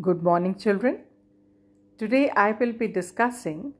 Good 0.00 0.22
morning, 0.22 0.54
children. 0.54 1.00
Today 1.98 2.30
I 2.30 2.52
will 2.52 2.72
be 2.72 2.86
discussing 2.86 3.72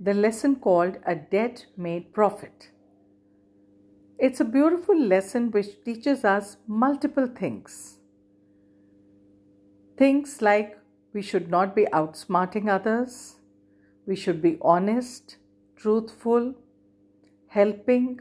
the 0.00 0.12
lesson 0.12 0.56
called 0.56 0.96
A 1.06 1.14
Debt 1.14 1.66
Made 1.76 2.12
Profit. 2.12 2.70
It's 4.18 4.40
a 4.40 4.44
beautiful 4.44 5.00
lesson 5.00 5.52
which 5.52 5.84
teaches 5.84 6.24
us 6.24 6.56
multiple 6.66 7.28
things. 7.28 7.98
Things 9.96 10.42
like 10.42 10.80
we 11.12 11.22
should 11.22 11.48
not 11.48 11.76
be 11.76 11.86
outsmarting 11.92 12.68
others, 12.68 13.36
we 14.04 14.16
should 14.16 14.42
be 14.42 14.58
honest, 14.62 15.36
truthful, 15.76 16.56
helping, 17.46 18.18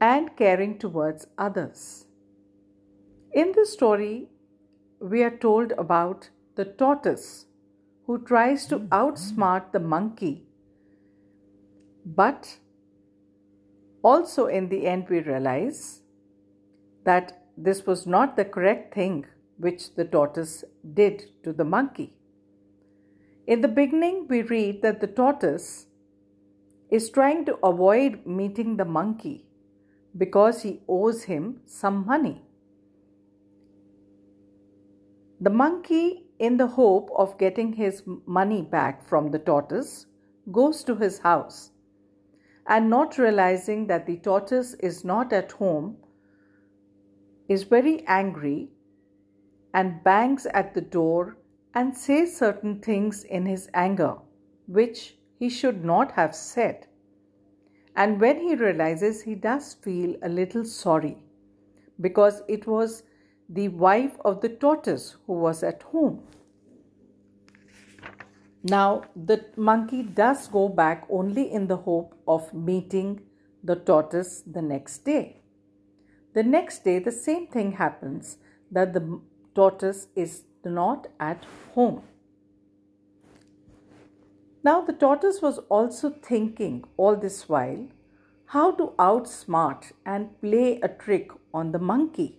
and 0.00 0.36
caring 0.36 0.78
towards 0.78 1.26
others. 1.36 2.06
In 3.32 3.50
this 3.50 3.72
story, 3.72 4.28
we 5.00 5.22
are 5.22 5.36
told 5.36 5.72
about 5.72 6.30
the 6.56 6.64
tortoise 6.64 7.46
who 8.06 8.18
tries 8.24 8.66
to 8.66 8.80
outsmart 9.00 9.72
the 9.72 9.80
monkey. 9.80 10.44
But 12.04 12.58
also, 14.02 14.46
in 14.46 14.68
the 14.68 14.86
end, 14.86 15.08
we 15.08 15.20
realize 15.20 16.00
that 17.04 17.44
this 17.56 17.86
was 17.86 18.06
not 18.06 18.36
the 18.36 18.44
correct 18.44 18.94
thing 18.94 19.26
which 19.58 19.94
the 19.94 20.04
tortoise 20.04 20.64
did 20.94 21.24
to 21.42 21.52
the 21.52 21.64
monkey. 21.64 22.14
In 23.46 23.60
the 23.60 23.68
beginning, 23.68 24.26
we 24.28 24.42
read 24.42 24.82
that 24.82 25.00
the 25.00 25.06
tortoise 25.06 25.86
is 26.90 27.10
trying 27.10 27.44
to 27.44 27.58
avoid 27.62 28.26
meeting 28.26 28.76
the 28.76 28.84
monkey 28.84 29.46
because 30.16 30.62
he 30.62 30.80
owes 30.88 31.24
him 31.24 31.60
some 31.66 32.06
money. 32.06 32.42
The 35.40 35.50
monkey, 35.50 36.24
in 36.38 36.56
the 36.56 36.66
hope 36.66 37.10
of 37.16 37.38
getting 37.38 37.72
his 37.72 38.02
money 38.26 38.62
back 38.62 39.06
from 39.06 39.30
the 39.30 39.38
tortoise, 39.38 40.06
goes 40.50 40.82
to 40.84 40.96
his 40.96 41.18
house 41.18 41.70
and 42.66 42.90
not 42.90 43.18
realizing 43.18 43.86
that 43.86 44.06
the 44.06 44.16
tortoise 44.16 44.74
is 44.74 45.04
not 45.04 45.32
at 45.32 45.52
home, 45.52 45.96
is 47.48 47.62
very 47.62 48.04
angry 48.06 48.70
and 49.72 50.02
bangs 50.04 50.46
at 50.46 50.74
the 50.74 50.80
door 50.80 51.36
and 51.74 51.96
says 51.96 52.36
certain 52.36 52.80
things 52.80 53.24
in 53.24 53.46
his 53.46 53.68
anger 53.74 54.16
which 54.66 55.16
he 55.38 55.48
should 55.48 55.84
not 55.84 56.12
have 56.12 56.34
said. 56.34 56.86
And 57.96 58.20
when 58.20 58.40
he 58.40 58.54
realizes, 58.54 59.22
he 59.22 59.34
does 59.34 59.74
feel 59.74 60.16
a 60.22 60.28
little 60.28 60.64
sorry 60.64 61.18
because 62.00 62.42
it 62.48 62.66
was 62.66 63.02
the 63.48 63.68
wife 63.68 64.16
of 64.24 64.40
the 64.40 64.48
tortoise 64.48 65.16
who 65.26 65.32
was 65.32 65.62
at 65.62 65.82
home. 65.84 66.22
Now, 68.62 69.04
the 69.14 69.46
monkey 69.56 70.02
does 70.02 70.48
go 70.48 70.68
back 70.68 71.06
only 71.08 71.50
in 71.50 71.68
the 71.68 71.76
hope 71.76 72.14
of 72.26 72.52
meeting 72.52 73.22
the 73.62 73.76
tortoise 73.76 74.42
the 74.42 74.60
next 74.60 75.04
day. 75.04 75.40
The 76.34 76.42
next 76.42 76.84
day, 76.84 76.98
the 76.98 77.12
same 77.12 77.46
thing 77.46 77.72
happens 77.72 78.38
that 78.70 78.92
the 78.92 79.20
tortoise 79.54 80.08
is 80.14 80.42
not 80.64 81.06
at 81.18 81.46
home. 81.74 82.02
Now, 84.62 84.82
the 84.82 84.92
tortoise 84.92 85.40
was 85.40 85.58
also 85.70 86.10
thinking 86.10 86.84
all 86.96 87.16
this 87.16 87.48
while 87.48 87.88
how 88.46 88.72
to 88.72 88.92
outsmart 88.98 89.92
and 90.04 90.40
play 90.40 90.80
a 90.80 90.88
trick 90.88 91.30
on 91.54 91.72
the 91.72 91.78
monkey. 91.78 92.38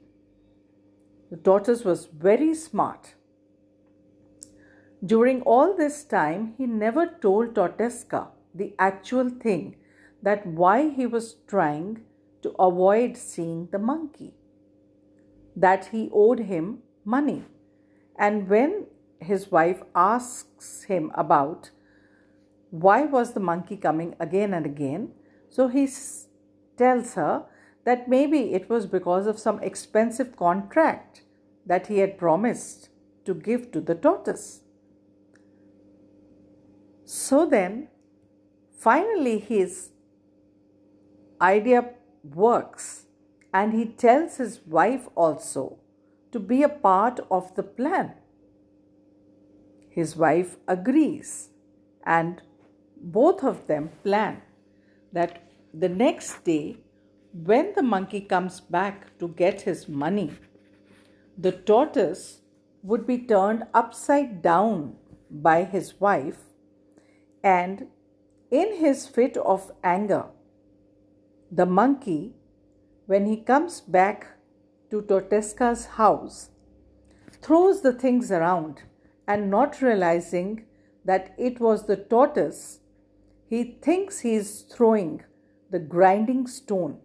The 1.30 1.38
tortoise 1.38 1.84
was 1.84 2.06
very 2.06 2.54
smart. 2.56 3.16
During 5.06 5.42
all 5.44 5.76
this 5.76 6.04
time, 6.04 6.56
he 6.58 6.66
never 6.66 7.06
told 7.06 7.54
Tortesca 7.54 8.30
the 8.54 8.74
actual 8.78 9.30
thing 9.30 9.76
that 10.22 10.46
why 10.46 10.90
he 10.90 11.06
was 11.06 11.36
trying 11.48 12.02
to 12.42 12.50
avoid 12.60 13.16
seeing 13.16 13.68
the 13.72 13.80
monkey, 13.80 14.34
that 15.56 15.86
he 15.88 16.10
owed 16.12 16.40
him 16.40 16.80
money. 17.06 17.46
And 18.18 18.50
when 18.50 18.88
his 19.20 19.52
wife 19.52 19.84
asks 19.96 20.84
him 20.84 21.12
about 21.16 21.72
why 22.72 23.04
was 23.04 23.34
the 23.34 23.40
monkey 23.40 23.78
coming 23.78 24.16
again 24.20 24.54
and 24.54 24.66
again, 24.66 25.12
so 25.50 25.68
he 25.68 25.88
tells 26.78 27.14
her 27.14 27.46
that 27.90 28.08
maybe 28.08 28.54
it 28.54 28.70
was 28.70 28.86
because 28.86 29.26
of 29.26 29.40
some 29.40 29.60
expensive 29.64 30.36
contract 30.36 31.22
that 31.66 31.88
he 31.88 31.98
had 31.98 32.20
promised 32.20 32.90
to 33.26 33.34
give 33.34 33.72
to 33.72 33.82
the 33.82 33.96
tortoise. 33.96 34.62
So 37.04 37.48
then, 37.48 37.88
finally, 38.78 39.40
his 39.40 39.90
idea 41.42 41.80
works 42.24 43.06
and 43.52 43.74
he 43.74 43.86
tells 43.86 44.38
his 44.38 44.60
wife 44.68 45.08
also 45.16 45.80
to 46.32 46.40
be 46.40 46.62
a 46.62 46.70
part 46.70 47.20
of 47.32 47.56
the 47.56 47.64
plan. 47.64 48.14
His 49.90 50.16
wife 50.16 50.58
agrees 50.68 51.50
and 52.06 52.44
both 53.02 53.44
of 53.44 53.66
them 53.66 53.90
plan 54.04 54.44
that 55.12 55.42
the 55.74 55.90
next 55.90 56.44
day 56.44 56.78
when 57.34 57.74
the 57.76 57.84
monkey 57.84 58.22
comes 58.22 58.60
back 58.60 59.18
to 59.20 59.28
get 59.28 59.62
his 59.62 59.88
money, 59.88 60.32
the 61.38 61.52
tortoise 61.52 62.42
would 62.82 63.06
be 63.06 63.18
turned 63.20 63.64
upside 63.74 64.42
down 64.42 64.96
by 65.30 65.64
his 65.64 66.00
wife, 66.00 66.40
and 67.44 67.88
in 68.50 68.78
his 68.78 69.08
fit 69.08 69.38
of 69.38 69.72
anger, 69.84 70.26
the 71.52 71.66
monkey, 71.66 72.34
when 73.06 73.26
he 73.26 73.38
comes 73.38 73.82
back 73.82 74.38
to 74.90 75.02
Tortesca's 75.04 75.86
house, 75.86 76.50
throws 77.42 77.82
the 77.82 77.94
things 77.94 78.32
around 78.32 78.82
and 79.28 79.50
not 79.50 79.82
realizing 79.82 80.66
that 81.06 81.34
it 81.38 81.60
was 81.60 81.86
the 81.86 81.96
tortoise, 81.96 82.80
he 83.48 83.78
thinks 83.82 84.20
he 84.20 84.36
is 84.36 84.62
throwing 84.62 85.24
the 85.72 85.80
grinding 85.80 86.48
stone 86.48 87.00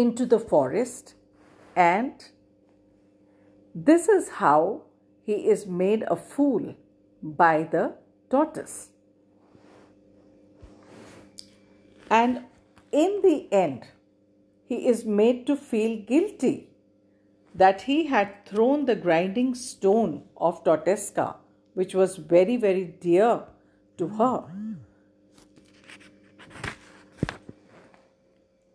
into 0.00 0.26
the 0.26 0.38
forest, 0.38 1.14
and 1.74 2.26
this 3.74 4.08
is 4.08 4.28
how 4.40 4.82
he 5.24 5.48
is 5.54 5.66
made 5.66 6.04
a 6.08 6.16
fool 6.16 6.74
by 7.22 7.64
the 7.64 7.94
tortoise. 8.30 8.88
And 12.10 12.44
in 12.92 13.20
the 13.22 13.48
end, 13.52 13.86
he 14.66 14.86
is 14.86 15.04
made 15.04 15.46
to 15.46 15.56
feel 15.56 16.00
guilty 16.00 16.70
that 17.54 17.82
he 17.82 18.06
had 18.06 18.46
thrown 18.46 18.84
the 18.86 18.94
grinding 18.94 19.54
stone 19.54 20.22
of 20.36 20.62
Tortesca, 20.64 21.36
which 21.74 21.94
was 21.94 22.16
very, 22.16 22.56
very 22.56 22.84
dear 22.84 23.44
to 23.96 24.08
her. 24.08 24.44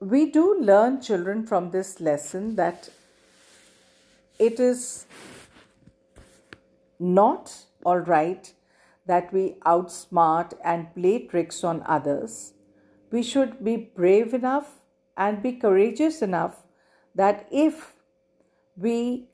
We 0.03 0.29
do 0.29 0.59
learn, 0.59 1.01
children, 1.01 1.45
from 1.45 1.71
this 1.71 2.01
lesson 2.01 2.55
that 2.55 2.89
it 4.37 4.59
is 4.59 5.05
not 6.99 7.65
all 7.85 7.99
right 7.99 8.53
that 9.05 9.31
we 9.33 9.55
outsmart 9.65 10.53
and 10.63 10.93
play 10.95 11.19
tricks 11.27 11.63
on 11.63 11.83
others. 11.85 12.53
We 13.11 13.23
should 13.23 13.63
be 13.63 13.77
brave 13.77 14.33
enough 14.33 14.69
and 15.15 15.41
be 15.41 15.53
courageous 15.53 16.21
enough 16.21 16.63
that 17.15 17.47
if 17.51 17.93
we 18.75 19.27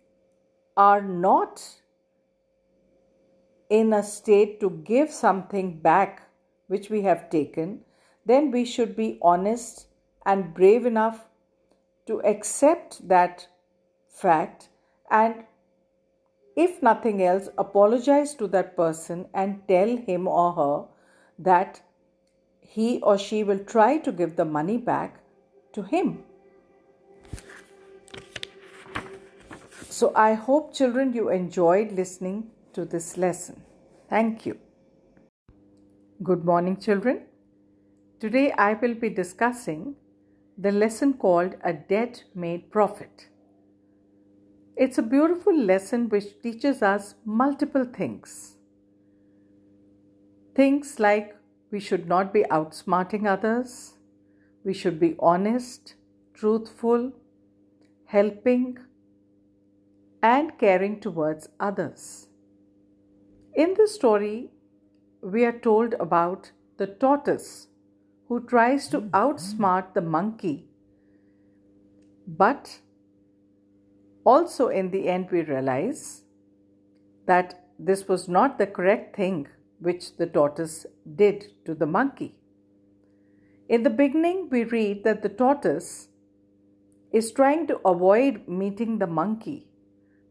are 0.76 1.02
not 1.02 1.64
in 3.70 3.94
a 3.94 4.04
state 4.04 4.60
to 4.60 4.70
give 4.84 5.12
something 5.12 5.80
back 5.80 6.24
which 6.68 6.90
we 6.90 7.04
have 7.04 7.30
taken, 7.30 7.82
then 8.26 8.52
we 8.52 8.66
should 8.66 8.96
be 8.96 9.18
honest 9.22 9.89
and 10.26 10.54
brave 10.54 10.86
enough 10.86 11.28
to 12.06 12.22
accept 12.22 13.08
that 13.08 13.48
fact 14.08 14.70
and 15.10 15.44
if 16.56 16.82
nothing 16.84 17.22
else 17.24 17.50
apologize 17.58 18.34
to 18.36 18.48
that 18.48 18.76
person 18.76 19.28
and 19.34 19.62
tell 19.68 19.96
him 19.98 20.28
or 20.28 20.54
her 20.54 20.86
that 21.38 21.82
he 22.62 23.00
or 23.02 23.18
she 23.18 23.44
will 23.44 23.60
try 23.60 23.98
to 23.98 24.12
give 24.12 24.36
the 24.36 24.46
money 24.46 24.78
back 24.78 25.22
to 25.74 25.84
him. 25.84 26.24
So 30.00 30.12
i 30.16 30.34
hope 30.34 30.74
children 30.74 31.14
you 31.14 31.30
enjoyed 31.30 31.96
listening 32.02 32.44
to 32.74 32.86
this 32.86 33.08
lesson. 33.18 33.62
Thank 34.10 34.46
you. 34.46 34.58
Good 36.24 36.46
morning 36.46 36.78
children. 36.78 37.24
Today 38.20 38.52
i 38.68 38.74
will 38.74 38.96
be 39.08 39.10
discussing 39.10 39.96
the 40.62 40.72
lesson 40.74 41.14
called 41.14 41.56
A 41.64 41.72
Debt 41.72 42.26
Made 42.36 42.70
Profit. 42.70 43.28
It's 44.76 44.98
a 44.98 45.02
beautiful 45.02 45.58
lesson 45.58 46.10
which 46.10 46.42
teaches 46.44 46.82
us 46.82 47.16
multiple 47.24 47.86
things. 47.86 48.58
Things 50.54 51.00
like 51.00 51.38
we 51.72 51.80
should 51.80 52.10
not 52.10 52.34
be 52.34 52.44
outsmarting 52.52 53.26
others, 53.26 53.94
we 54.66 54.74
should 54.74 55.00
be 55.00 55.16
honest, 55.20 55.96
truthful, 56.34 57.14
helping, 58.08 58.80
and 60.22 60.58
caring 60.60 61.00
towards 61.00 61.48
others. 61.62 62.28
In 63.54 63.76
this 63.76 63.96
story, 63.96 64.50
we 65.22 65.46
are 65.46 65.58
told 65.58 65.94
about 66.02 66.52
the 66.76 66.88
tortoise 66.88 67.69
who 68.30 68.40
tries 68.46 68.88
to 68.88 69.02
outsmart 69.22 69.94
the 69.94 70.02
monkey. 70.02 70.66
But 72.28 72.80
also, 74.24 74.68
in 74.68 74.92
the 74.92 75.08
end, 75.10 75.30
we 75.32 75.42
realize 75.42 76.24
that 77.26 77.66
this 77.80 78.08
was 78.08 78.28
not 78.28 78.60
the 78.60 78.68
correct 78.68 79.16
thing 79.16 79.48
which 79.80 80.18
the 80.18 80.28
tortoise 80.28 80.86
did 81.16 81.46
to 81.66 81.74
the 81.74 81.88
monkey. 81.88 82.36
In 83.68 83.84
the 83.84 83.90
beginning, 83.90 84.50
we 84.50 84.64
read 84.64 85.04
that 85.06 85.24
the 85.24 85.30
tortoise 85.30 86.10
is 87.12 87.32
trying 87.32 87.66
to 87.68 87.80
avoid 87.86 88.48
meeting 88.48 89.00
the 89.00 89.08
monkey 89.08 89.68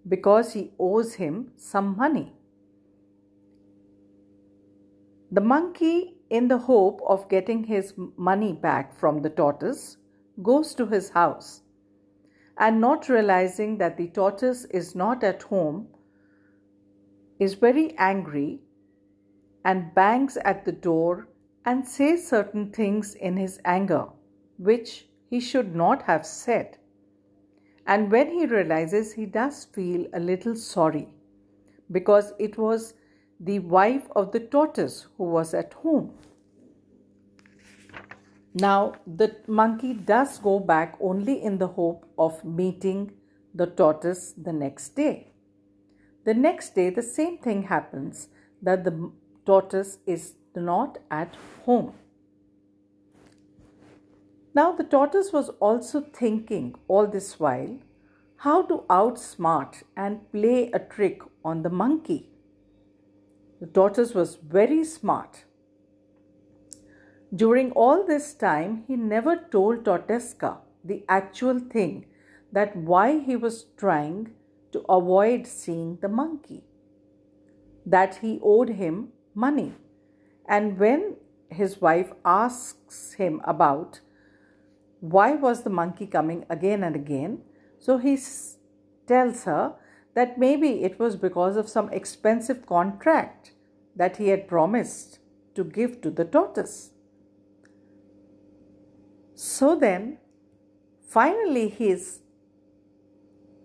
because 0.09 0.53
he 0.53 0.71
owes 0.79 1.15
him 1.15 1.51
some 1.56 1.97
money. 1.97 2.33
The 5.33 5.41
monkey, 5.41 6.18
in 6.31 6.49
the 6.49 6.59
hope 6.59 7.01
of 7.07 7.29
getting 7.29 7.65
his 7.65 7.95
money 8.17 8.53
back 8.53 8.95
from 8.99 9.23
the 9.23 9.31
tortoise, 9.31 9.97
goes 10.43 10.75
to 10.75 10.87
his 10.87 11.11
house 11.11 11.63
and 12.57 12.81
not 12.81 13.09
realizing 13.09 13.79
that 13.79 13.97
the 13.97 14.09
tortoise 14.09 14.65
is 14.67 14.95
not 14.95 15.23
at 15.25 15.43
home, 15.43 15.89
is 17.39 17.55
very 17.55 17.97
angry 17.99 18.61
and 19.65 19.95
bangs 19.95 20.37
at 20.39 20.65
the 20.65 20.73
door 20.73 21.29
and 21.65 21.87
says 21.87 22.27
certain 22.27 22.71
things 22.73 23.15
in 23.15 23.37
his 23.37 23.61
anger 23.65 24.07
which 24.59 25.09
he 25.31 25.41
should 25.41 25.75
not 25.75 26.03
have 26.03 26.27
said. 26.27 26.79
And 27.87 28.11
when 28.11 28.31
he 28.31 28.47
realizes, 28.47 29.13
he 29.13 29.25
does 29.25 29.65
feel 29.65 30.07
a 30.13 30.21
little 30.21 30.55
sorry 30.55 31.09
because 31.91 32.33
it 32.39 32.59
was 32.59 32.95
the 33.40 33.58
wife 33.61 34.06
of 34.17 34.32
the 34.32 34.40
tortoise 34.40 35.06
who 35.17 35.25
was 35.25 35.55
at 35.55 35.73
home. 35.75 36.12
Now, 38.55 38.94
the 39.06 39.37
monkey 39.46 39.94
does 39.94 40.38
go 40.38 40.58
back 40.58 40.96
only 41.00 41.43
in 41.43 41.58
the 41.58 41.69
hope 41.69 42.06
of 42.19 42.44
meeting 42.44 43.12
the 43.55 43.67
tortoise 43.67 44.32
the 44.32 44.52
next 44.52 44.96
day. 44.96 45.32
The 46.25 46.35
next 46.35 46.75
day, 46.75 46.90
the 46.90 47.02
same 47.02 47.38
thing 47.38 47.64
happens 47.64 48.29
that 48.62 48.85
the 48.85 49.11
tortoise 49.46 49.99
is 50.06 50.34
not 50.56 50.99
at 51.11 51.37
home. 51.64 51.93
Now, 54.55 54.73
the 54.73 54.84
tortoise 54.84 55.32
was 55.32 55.50
also 55.61 56.00
thinking 56.00 56.75
all 56.88 57.06
this 57.06 57.38
while 57.38 57.79
how 58.38 58.62
to 58.62 58.84
outsmart 58.88 59.82
and 59.96 60.31
play 60.32 60.70
a 60.73 60.79
trick 60.79 61.23
on 61.44 61.62
the 61.62 61.70
monkey. 61.70 62.31
The 63.60 63.66
tortoise 63.66 64.14
was 64.14 64.37
very 64.37 64.84
smart. 64.84 65.44
During 67.34 67.72
all 67.72 68.06
this 68.06 68.32
time, 68.34 68.84
he 68.87 68.96
never 68.96 69.37
told 69.37 69.84
Tortesca 69.84 70.58
the 70.84 71.05
actual 71.08 71.58
thing 71.58 72.06
that 72.52 72.76
why 72.76 73.19
he 73.19 73.37
was 73.37 73.66
trying 73.76 74.31
to 74.72 74.81
avoid 74.88 75.46
seeing 75.46 75.99
the 76.00 76.08
monkey, 76.08 76.64
that 77.84 78.16
he 78.16 78.38
owed 78.43 78.70
him 78.70 79.08
money. 79.34 79.75
And 80.46 80.78
when 80.78 81.16
his 81.50 81.81
wife 81.81 82.12
asks 82.25 83.14
him 83.14 83.40
about 83.44 84.00
why 85.00 85.32
was 85.32 85.62
the 85.62 85.70
monkey 85.70 86.06
coming 86.06 86.44
again 86.49 86.82
and 86.82 86.96
again, 86.96 87.43
so 87.78 87.99
he 87.99 88.19
tells 89.06 89.44
her 89.44 89.75
that 90.14 90.38
maybe 90.38 90.82
it 90.82 90.99
was 90.99 91.16
because 91.16 91.56
of 91.56 91.69
some 91.69 91.90
expensive 91.90 92.66
contract 92.66 93.52
that 93.94 94.16
he 94.16 94.28
had 94.28 94.49
promised 94.49 95.19
to 95.55 95.64
give 95.64 96.00
to 96.00 96.10
the 96.10 96.25
tortoise. 96.25 96.90
So 99.34 99.76
then, 99.76 100.19
finally, 101.08 101.69
his 101.69 102.20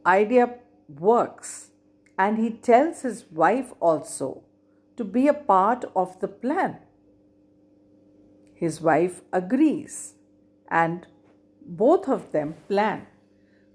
idea 0.05 0.55
works 0.87 1.71
and 2.17 2.37
he 2.37 2.49
tells 2.51 3.01
his 3.01 3.25
wife 3.31 3.73
also 3.79 4.43
to 4.97 5.03
be 5.03 5.27
a 5.27 5.33
part 5.33 5.85
of 5.95 6.19
the 6.19 6.27
plan. 6.27 6.77
His 8.53 8.81
wife 8.81 9.21
agrees 9.31 10.13
and 10.69 11.07
both 11.65 12.07
of 12.07 12.31
them 12.31 12.55
plan 12.67 13.07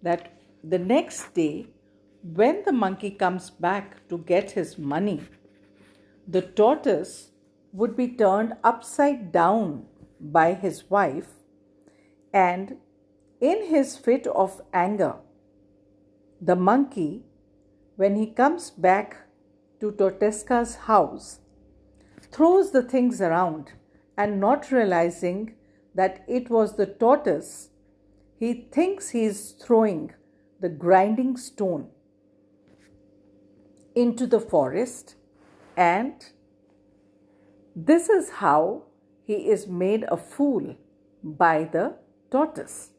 that 0.02 0.32
the 0.62 0.78
next 0.78 1.34
day, 1.34 1.66
when 2.22 2.62
the 2.64 2.72
monkey 2.72 3.10
comes 3.10 3.50
back 3.50 4.08
to 4.08 4.18
get 4.18 4.52
his 4.52 4.76
money, 4.76 5.22
the 6.26 6.42
tortoise 6.42 7.30
would 7.72 7.96
be 7.96 8.08
turned 8.08 8.54
upside 8.64 9.30
down 9.30 9.84
by 10.20 10.54
his 10.54 10.90
wife, 10.90 11.28
and 12.32 12.76
in 13.40 13.66
his 13.66 13.96
fit 13.96 14.26
of 14.26 14.60
anger, 14.72 15.14
the 16.40 16.56
monkey, 16.56 17.24
when 17.96 18.16
he 18.16 18.26
comes 18.26 18.70
back 18.70 19.28
to 19.80 19.92
Tortesca's 19.92 20.74
house, 20.74 21.40
throws 22.32 22.72
the 22.72 22.82
things 22.82 23.20
around 23.20 23.72
and 24.16 24.40
not 24.40 24.70
realizing 24.70 25.54
that 25.94 26.24
it 26.28 26.50
was 26.50 26.76
the 26.76 26.86
tortoise, 26.86 27.70
he 28.36 28.68
thinks 28.72 29.10
he 29.10 29.24
is 29.24 29.52
throwing 29.52 30.12
the 30.60 30.68
grinding 30.68 31.36
stone 31.36 31.88
into 34.02 34.26
the 34.26 34.40
forest, 34.40 35.14
and 35.76 36.26
this 37.74 38.08
is 38.08 38.30
how 38.42 38.84
he 39.24 39.34
is 39.54 39.66
made 39.66 40.04
a 40.08 40.16
fool 40.16 40.76
by 41.22 41.64
the 41.64 41.94
tortoise. 42.30 42.90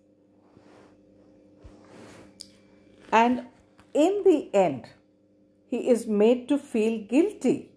And 3.12 3.48
in 3.94 4.22
the 4.26 4.50
end, 4.54 4.90
he 5.68 5.90
is 5.90 6.06
made 6.08 6.48
to 6.50 6.58
feel 6.58 7.02
guilty 7.16 7.72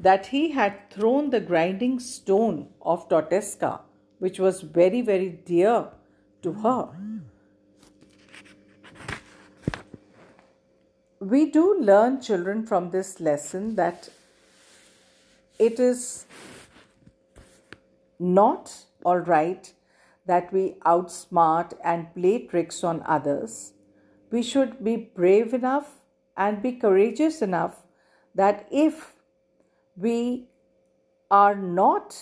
that 0.00 0.26
he 0.26 0.50
had 0.50 0.90
thrown 0.90 1.30
the 1.30 1.40
grinding 1.40 1.98
stone 2.00 2.68
of 2.80 3.08
Tortesca, 3.08 3.80
which 4.18 4.38
was 4.38 4.60
very, 4.62 5.00
very 5.00 5.28
dear 5.28 5.88
to 6.42 6.52
her. 6.52 6.88
We 11.22 11.48
do 11.50 11.78
learn, 11.78 12.20
children, 12.20 12.66
from 12.66 12.90
this 12.90 13.20
lesson 13.20 13.76
that 13.76 14.08
it 15.56 15.78
is 15.78 16.26
not 18.18 18.72
all 19.04 19.18
right 19.18 19.72
that 20.26 20.52
we 20.52 20.74
outsmart 20.84 21.74
and 21.84 22.12
play 22.14 22.46
tricks 22.46 22.82
on 22.82 23.02
others. 23.06 23.72
We 24.32 24.42
should 24.42 24.82
be 24.82 24.96
brave 24.96 25.54
enough 25.54 25.88
and 26.36 26.60
be 26.60 26.72
courageous 26.72 27.40
enough 27.40 27.76
that 28.34 28.66
if 28.72 29.14
we 29.96 30.48
are 31.30 31.54
not 31.54 32.16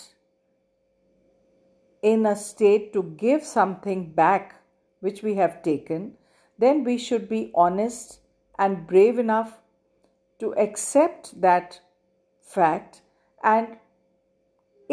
in 2.03 2.25
a 2.25 2.35
state 2.35 2.93
to 2.93 3.03
give 3.17 3.43
something 3.43 4.11
back 4.11 4.55
which 4.99 5.23
we 5.23 5.35
have 5.35 5.63
taken, 5.63 6.13
then 6.59 6.83
we 6.83 6.97
should 6.99 7.27
be 7.27 7.51
honest 7.55 8.20
and 8.65 8.85
brave 8.89 9.19
enough 9.21 9.53
to 10.39 10.53
accept 10.63 11.29
that 11.41 11.79
fact 12.55 13.01
and 13.43 13.77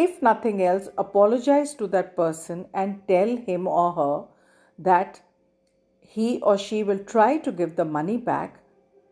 if 0.05 0.23
nothing 0.23 0.63
else 0.63 0.89
apologize 1.05 1.75
to 1.75 1.87
that 1.95 2.17
person 2.17 2.67
and 2.73 3.01
tell 3.09 3.37
him 3.37 3.67
or 3.67 3.93
her 4.01 4.17
that 4.91 5.21
he 6.01 6.41
or 6.41 6.57
she 6.57 6.83
will 6.91 7.05
try 7.15 7.31
to 7.37 7.53
give 7.61 7.77
the 7.77 7.85
money 7.85 8.17
back 8.17 8.61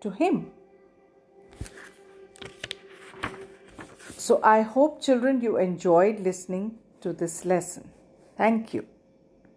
to 0.01 0.11
him. 0.11 0.47
So 4.27 4.41
i 4.55 4.61
hope 4.77 5.01
children 5.09 5.41
you 5.47 5.57
enjoyed 5.69 6.21
listening 6.21 6.69
to 7.01 7.13
this 7.25 7.45
lesson. 7.55 7.91
Thank 8.39 8.75
you 8.75 8.87